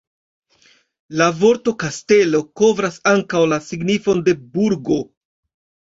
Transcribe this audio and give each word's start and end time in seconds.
La 1.21 1.27
vorto 1.41 1.73
"kastelo" 1.83 2.41
kovras 2.61 2.99
ankaŭ 3.15 3.43
la 3.53 3.63
signifon 3.69 4.25
de 4.31 4.37
"burgo". 4.57 4.99